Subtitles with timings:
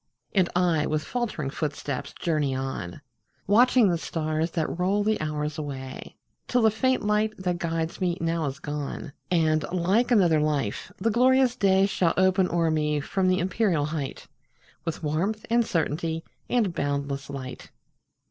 [0.33, 3.01] And I, with faltering footsteps, journey on,
[3.45, 6.15] Watching the stars that roll the hours away,
[6.47, 11.11] Till the faint light that guides me now is gone, And, like another life, the
[11.11, 14.25] glorious day Shall open o'er me from the empyreal height,
[14.85, 17.69] With warmth, and certainty, and boundless light.